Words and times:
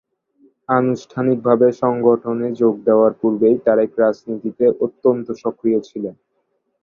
আনুষ্ঠানিক 0.69 1.37
ভাবে 1.47 1.67
সংগঠনে 1.81 2.47
যোগ 2.61 2.73
দেয়ার 2.85 3.13
পূর্বেই 3.21 3.57
তারেক 3.65 3.91
রাজনীতিতে 3.97 4.65
অত্যন্ত 4.85 5.27
সক্রিয় 5.43 5.79
ছিলেন। 5.89 6.15